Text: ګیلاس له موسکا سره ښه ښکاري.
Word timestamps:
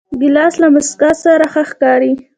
ګیلاس 0.19 0.53
له 0.61 0.67
موسکا 0.73 1.11
سره 1.23 1.45
ښه 1.53 1.63
ښکاري. 1.69 2.11